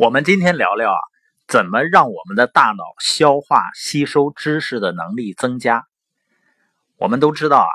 [0.00, 0.98] 我们今天聊聊啊，
[1.46, 5.84] 怎么让我们的大脑消化吸收知识的能力增加。
[6.96, 7.68] 我们都知道啊，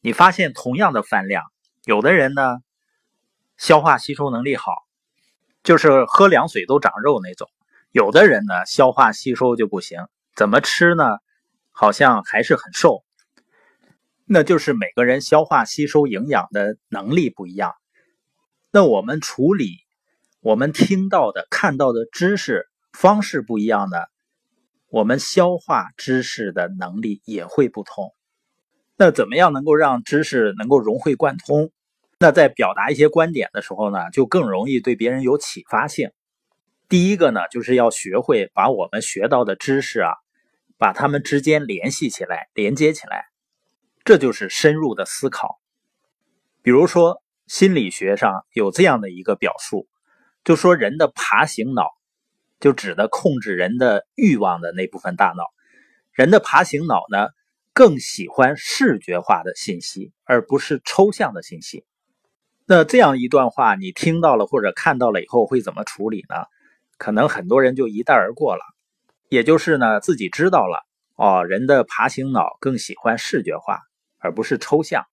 [0.00, 1.44] 你发现同样的饭量，
[1.84, 2.56] 有的人呢
[3.58, 4.72] 消化吸收能力好，
[5.62, 7.46] 就是喝凉水都长肉那种；
[7.92, 9.98] 有的人呢消化吸收就不行，
[10.34, 11.18] 怎么吃呢，
[11.72, 13.04] 好像还是很瘦。
[14.24, 17.74] 那就是每个人消化吸收营养的能力不一样。
[18.70, 19.84] 那我们处理。
[20.40, 24.08] 我们听到的、看到的知识方式不一样的，
[24.88, 28.14] 我们消化知识的能力也会不同。
[28.96, 31.70] 那怎么样能够让知识能够融会贯通？
[32.18, 36.10] 那在表达一些观点的时候呢，就更容易对别人有启发性。
[36.88, 40.12] 第一个呢，就是要学会把我们学到的知识啊，
[40.78, 43.26] 把它们之间联系起来、连接起来，
[44.04, 45.60] 这就是深入的思考。
[46.62, 49.88] 比如说，心理学上有这样的一个表述。
[50.46, 51.88] 就说人的爬行脑，
[52.60, 55.42] 就指的控制人的欲望的那部分大脑。
[56.12, 57.30] 人的爬行脑呢，
[57.72, 61.84] 更喜欢视觉化的信息，而不是抽象的信息。
[62.64, 66.36] 那这样一段话，你听到了或者看到了以后，会怎么处理呢？
[66.96, 68.62] 可能很多人就一带而过了。
[69.28, 73.80] 也就是呢，自己知道了哦，人的爬行脑更喜欢视觉化，
[74.18, 75.06] 而不是抽象。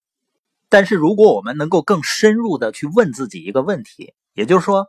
[0.70, 4.86] 但是如果我们能够更深入的去问自己一个问题，也就是说。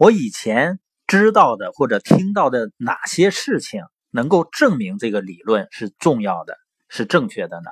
[0.00, 6.56] 我以前知道的或者听到的哪些事情能够证明这个理论是重要的、
[6.88, 7.70] 是正确的呢？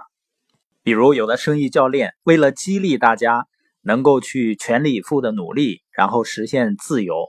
[0.83, 3.47] 比如，有的生意教练为了激励大家
[3.81, 7.29] 能够去全力以赴的努力，然后实现自由，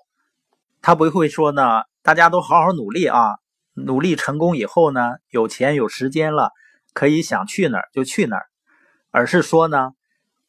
[0.82, 3.38] 他不会说呢，大家都好好努力啊，
[3.76, 6.52] 努力成功以后呢，有钱有时间了，
[6.92, 8.48] 可以想去哪儿就去哪儿，
[9.12, 9.92] 而是说呢，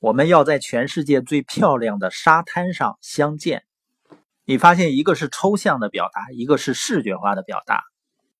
[0.00, 3.62] 我们要在全世界最漂亮的沙滩上相见。
[4.50, 7.84] 你发现一个是抽象的表达，一个是视觉化的表达，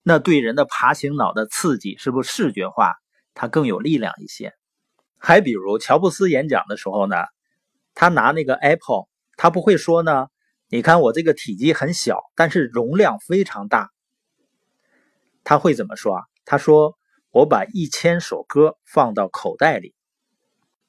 [0.02, 2.96] 那对人的爬行脑的刺激是不是视觉化
[3.32, 4.52] 它更有力量一些？
[5.18, 7.14] 还比如乔布斯演讲的时候呢，
[7.94, 9.04] 他拿那个 Apple，
[9.36, 10.26] 他不会说呢，
[10.68, 13.90] 你看我这个体积很小，但是容量非常大。
[15.44, 16.24] 他会怎么说啊？
[16.44, 16.98] 他说
[17.30, 19.94] 我把一千首歌放到口袋里，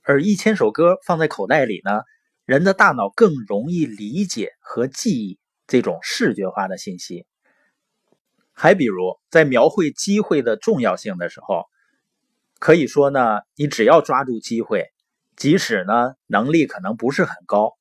[0.02, 2.02] 而一千首歌放在口袋里呢？
[2.52, 7.26] 人的大脑更容易理解和记忆这种视觉化的信息。
[8.52, 11.64] 还比如，在描绘机会的重要性的时候，
[12.60, 14.90] 可以说呢，你只要抓住机会，
[15.38, 17.72] 即使呢能力可能不是很高，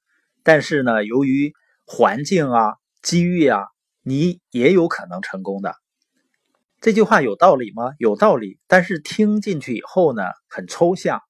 [0.44, 1.52] 但是呢，由于
[1.84, 3.64] 环境啊、机遇啊，
[4.04, 5.74] 你也有可能成功的。
[6.80, 7.90] 这句话有道理吗？
[7.98, 11.20] 有道理，但是听进去以后呢，很抽象。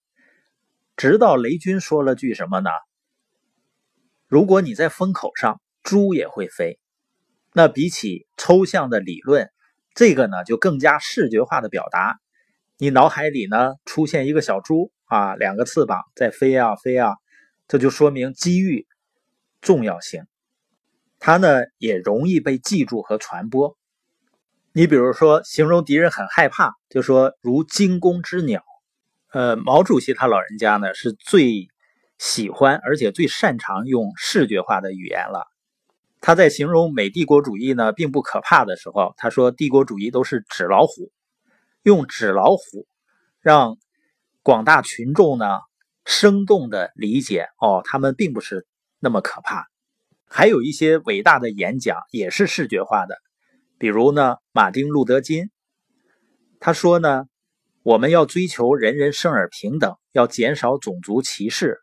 [0.95, 2.69] 直到雷军说了句什么呢？
[4.31, 6.79] 如果你在风口上，猪也会飞。
[7.53, 9.51] 那比起抽象的理论，
[9.93, 12.21] 这个呢就更加视觉化的表达。
[12.79, 17.17] 你脑海里呢出现一个小猪啊，两个翅膀在飞啊飞啊，
[17.67, 18.87] 这就说明机遇
[19.61, 20.23] 重要性。
[21.19, 23.77] 它呢也容易被记住和传播。
[24.73, 28.63] 你比如说，形容敌人很害怕，就说如惊弓之鸟。
[29.33, 31.67] 呃，毛主席他老人家呢是最。
[32.21, 35.47] 喜欢而且最擅长用视觉化的语言了。
[36.21, 41.11] 他在形容美帝国主义呢并不可怕的时候，他说帝国主义都是纸老虎，
[41.83, 42.87] 用纸老虎
[43.41, 43.79] 让
[44.43, 45.47] 广大群众呢
[46.05, 48.67] 生动的理解哦，他们并不是
[48.99, 49.65] 那么可怕。
[50.27, 53.17] 还有一些伟大的演讲也是视觉化的，
[53.79, 55.49] 比如呢马丁路德金，
[56.61, 57.25] 他说呢
[57.83, 61.79] 我们要追求人人生而平等，要减少种族歧视。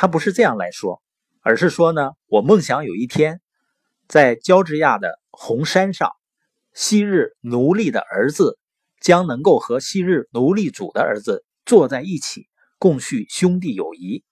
[0.00, 1.02] 他不是这样来说，
[1.40, 3.40] 而是说呢，我梦想有一天，
[4.06, 6.12] 在乔治亚的红山上，
[6.72, 8.60] 昔日奴隶的儿子
[9.00, 12.46] 将能够和昔日奴隶主的儿子坐在一起，
[12.78, 14.22] 共叙兄弟友谊。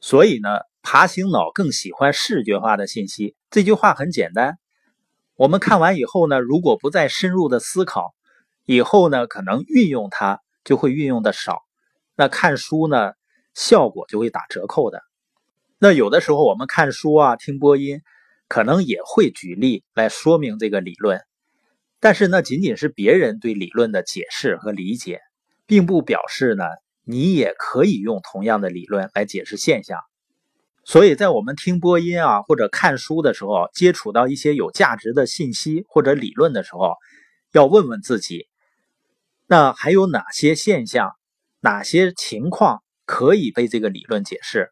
[0.00, 0.48] 所以呢，
[0.80, 3.36] 爬行脑更喜欢视觉化的信息。
[3.50, 4.56] 这句话很简单，
[5.36, 8.14] 我们看完以后呢，如果不再深入的思考，
[8.64, 11.60] 以后呢，可能运用它就会运用的少。
[12.16, 13.12] 那看书呢？
[13.54, 15.02] 效果就会打折扣的。
[15.78, 18.00] 那有的时候我们看书啊、听播音，
[18.48, 21.22] 可能也会举例来说明这个理论，
[22.00, 25.20] 但是那仅仅是别人对理论的解释和理解，
[25.66, 26.64] 并不表示呢
[27.04, 29.98] 你也可以用同样的理论来解释现象。
[30.84, 36.94] 所以在我们听播音啊或者看书的时候，接触到一些有价值的信息或者理论的时候，
[37.52, 38.48] 要问问自己，
[39.46, 41.12] 那还有哪些现象、
[41.60, 42.82] 哪些情况？
[43.10, 44.70] 可以被这个理论解释，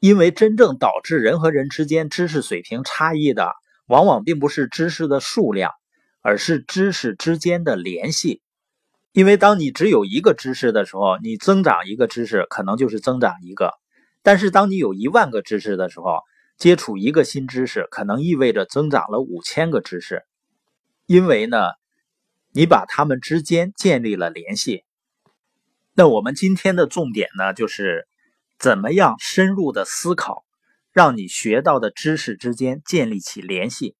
[0.00, 3.52] 因为真正导致人和人之间知识水平差异的，
[3.86, 5.70] 往往并不是知识的数量，
[6.22, 8.42] 而是知识之间的联系。
[9.12, 13.68] 因为当你只有一个知识的时候，你增长一个知识可能就是增长一个；
[14.24, 16.18] 但是当你有一万个知识的时候，
[16.58, 20.24] 接触一个新知识可能意味着增长了五千个知识。
[21.06, 21.58] 因为呢，
[22.52, 24.82] 你把它们之间建立了联系。
[25.98, 28.06] 那我们今天的重点呢，就是
[28.58, 30.44] 怎么样深入的思考，
[30.92, 33.96] 让你学到的知识之间建立起联系。